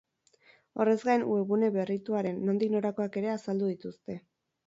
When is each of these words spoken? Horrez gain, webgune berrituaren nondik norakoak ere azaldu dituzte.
Horrez 0.83 0.95
gain, 1.09 1.25
webgune 1.33 1.69
berrituaren 1.75 2.39
nondik 2.49 2.73
norakoak 2.77 3.19
ere 3.23 3.31
azaldu 3.37 3.69
dituzte. 3.75 4.17